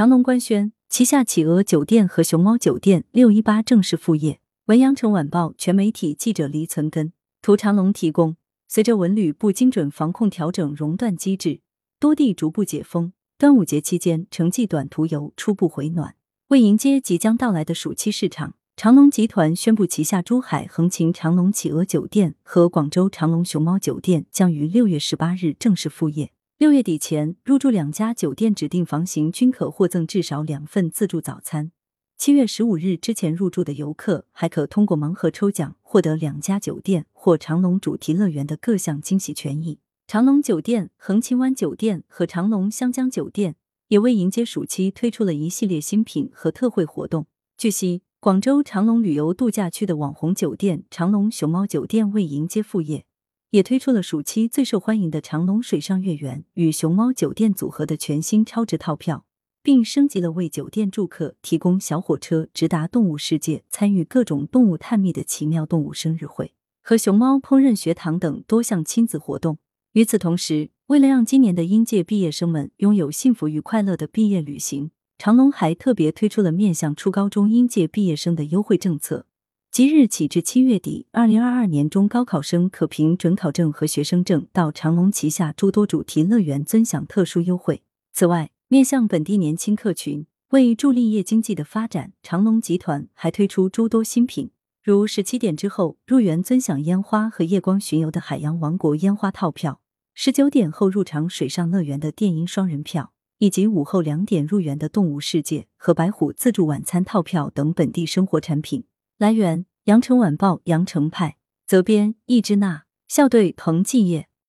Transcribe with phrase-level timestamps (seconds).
[0.00, 4.40] 长隆官宣，旗下企鹅酒店和熊猫酒店六一八正式复业。
[4.64, 8.38] 文阳城晚报全媒体记者黎存根，图长隆提供。
[8.66, 11.60] 随着文旅部精准防控调整熔断机制，
[11.98, 16.14] 多地逐步解封，端午节期间城际短途游初步回暖。
[16.48, 26.32] 为迎接即将到来的暑期市场，长隆集团宣布，旗下珠海横琴长隆企鹅酒店和广州长隆熊猫酒店将于六月十八日正式复业。
[26.60, 31.72] 六月底前入住两家酒店指定房型均可获赠至少两份自助早餐。
[32.18, 39.78] 七月十五日之前入住的游客还可通过盲盒抽奖获得两家酒店或长隆主题乐园的各项惊喜权益。
[40.06, 43.56] 长隆酒店、横琴湾酒店和长隆湘江酒店
[43.88, 47.26] 也为迎接暑期推出了一系列新品和特惠活动。
[47.56, 53.06] 据悉，广州长隆旅游度假区的网红酒店长隆熊猫酒店为迎接复业。
[53.50, 59.24] 也推出了暑期最受欢迎的长隆水上乐园与熊猫酒店组合的全新超值套票，
[59.60, 69.58] 并升级了为酒店住客提供小火车直达动物世界，参与各种动物探秘的奇妙动物生日会和熊猫烹饪学堂等多项亲子活动。
[69.94, 79.26] 与此同时，为了让今年的应届毕业生们拥有幸福与快乐的毕业旅行，长隆还特别推出了面向初高中应届毕业生的优惠政策。
[79.70, 87.84] 即日起至七月底，二零二二年中高考生可凭准考证和学生证到长隆旗下诸多主题乐园尊享特殊优惠。
[88.12, 94.50] 此外，面向本地年轻客群，为助力业经济的发展，长隆集团还推出诸多新品，
[94.82, 99.80] 如十七点之后入园尊享烟花和夜光巡游的海洋王国烟花套票，
[100.14, 108.82] 十九点后入场水上乐园的电音双人票，以及午后两点入园的动物世界和白虎自助晚餐套票等本地生活产品。
[109.20, 114.29] 来源：羊城晚报羊城派，责编：易之娜，校对：彭继业。